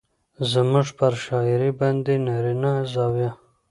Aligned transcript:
زموږ 0.51 0.87
پر 0.97 1.13
شاعرۍ 1.23 1.71
باندې 1.79 2.13
نارينه 2.25 2.73
زاويه 2.93 3.31